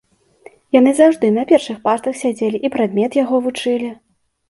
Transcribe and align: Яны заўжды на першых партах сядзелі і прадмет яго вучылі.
Яны 0.77 0.93
заўжды 1.01 1.31
на 1.37 1.45
першых 1.53 1.77
партах 1.85 2.19
сядзелі 2.25 2.65
і 2.65 2.75
прадмет 2.79 3.23
яго 3.23 3.45
вучылі. 3.49 3.97